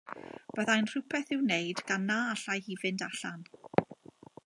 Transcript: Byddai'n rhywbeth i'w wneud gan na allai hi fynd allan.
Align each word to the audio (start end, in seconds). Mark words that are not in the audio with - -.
Byddai'n 0.59 0.87
rhywbeth 0.91 1.29
i'w 1.35 1.37
wneud 1.43 1.83
gan 1.91 2.09
na 2.13 2.17
allai 2.33 2.59
hi 2.69 2.79
fynd 2.85 3.05
allan. 3.11 3.49